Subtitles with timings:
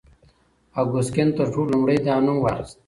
[0.79, 2.77] اګوست کنت تر ټولو لومړی دا نوم واخيست.